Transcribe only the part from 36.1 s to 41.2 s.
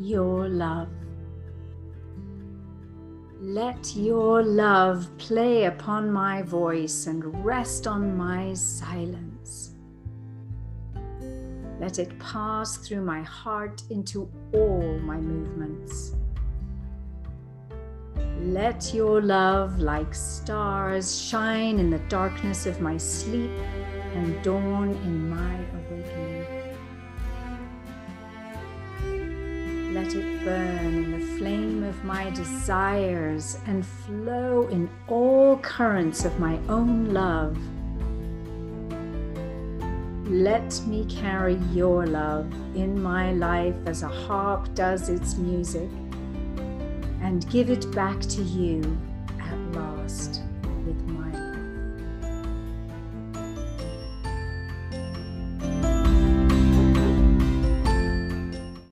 of my own love. Let me